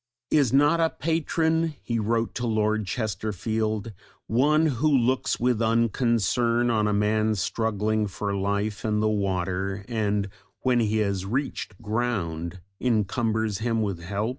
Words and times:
"Is 0.31 0.51
not 0.51 0.79
a 0.79 0.89
patron," 0.89 1.75
he 1.79 1.99
wrote 1.99 2.33
to 2.33 2.47
Lord 2.47 2.87
Chesterfield, 2.87 3.93
"one 4.25 4.65
who 4.65 4.89
looks 4.89 5.39
with 5.39 5.61
unconcern 5.61 6.71
on 6.71 6.87
a 6.87 6.91
man 6.91 7.35
struggling 7.35 8.07
for 8.07 8.35
life 8.35 8.83
in 8.83 8.99
the 8.99 9.07
water, 9.07 9.85
and 9.87 10.29
when 10.61 10.79
he 10.79 10.97
has 11.05 11.23
reached 11.27 11.79
ground 11.83 12.61
encumbers 12.81 13.59
him 13.59 13.83
with 13.83 13.99
help?" 14.01 14.29